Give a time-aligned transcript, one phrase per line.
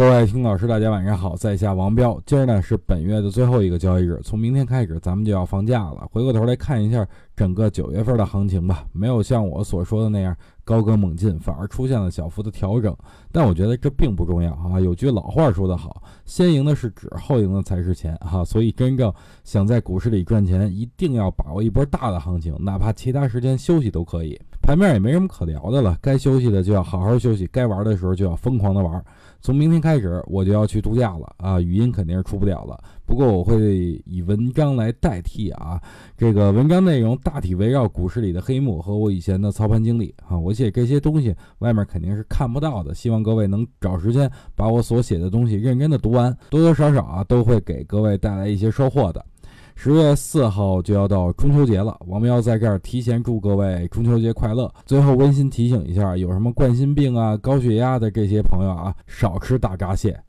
[0.00, 2.18] 各位听老师，大家晚上好，在下王彪。
[2.24, 6.08] 今儿呢是本月的最后一个交易日，从明天开始咱们就要放假了。
[6.10, 10.34] 回过头来看一下整个九月份的行情吧，没有像我所说的那样
[10.64, 12.96] 高歌猛进，反而出现了小幅的调整。
[13.30, 14.80] 但我觉得这并不重要啊。
[14.80, 18.42] 有句老话说得好，先赢的是纸，后赢的才是钱哈。
[18.42, 19.12] 所以真正
[19.44, 24.40] 想在股市里赚钱，一定要把握一波大的行情，哪怕其他时间休息都可以。
[24.70, 29.04] 盘面也没什么可聊的了，该休息的就要好好休息，该玩的时候就要疯狂的玩。
[29.40, 32.80] 从明天开始我就要去度假了啊，语音肯定是出不了了。
[33.04, 35.82] 不过我会以文章来代替啊，
[36.16, 40.38] 这个文章内容大体围绕股市里的黑幕和我以前的操盘经历啊。
[40.38, 49.26] 我写这些东西外面肯定是看不到的，希望各位能找时间把我所写的东西认真的读完，多多少少啊都会给各位带来一些收获的。
[49.82, 54.70] 十月四号就要到中秋节了，我们要在这儿提前祝各位中秋节快乐。
[54.84, 60.20] 最后温馨提醒一下，有什么冠心病啊、高血压的这些朋友啊，少吃大闸蟹。